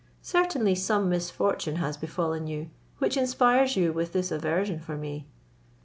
Certainly 0.23 0.73
some 0.77 1.09
misfortune 1.09 1.75
has 1.75 1.95
befallen 1.95 2.47
you, 2.47 2.71
which 2.97 3.15
inspires 3.17 3.75
you 3.75 3.93
with 3.93 4.13
this 4.13 4.31
aversion 4.31 4.79
for 4.79 4.97
me. 4.97 5.27